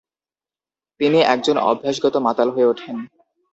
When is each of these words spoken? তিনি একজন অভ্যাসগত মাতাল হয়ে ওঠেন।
তিনি 0.99 1.19
একজন 1.33 1.55
অভ্যাসগত 1.69 2.15
মাতাল 2.17 2.47
হয়ে 2.49 2.69
ওঠেন। 2.71 2.95